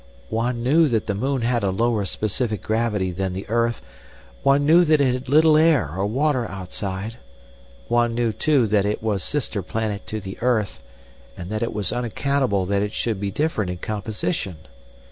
[0.31, 3.83] "One knew that the moon had a lower specific gravity than the earth,
[4.41, 7.17] one knew that it had little air or water outside,
[7.87, 10.81] one knew, too, that it was sister planet to the earth,
[11.37, 14.55] and that it was unaccountable that it should be different in composition.